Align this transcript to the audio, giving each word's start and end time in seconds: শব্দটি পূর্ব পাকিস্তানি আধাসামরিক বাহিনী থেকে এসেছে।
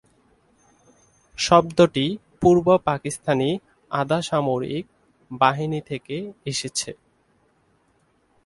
শব্দটি 1.37 2.05
পূর্ব 2.41 2.67
পাকিস্তানি 2.85 3.49
আধাসামরিক 3.91 4.85
বাহিনী 5.31 5.79
থেকে 5.81 6.15
এসেছে। 6.45 6.91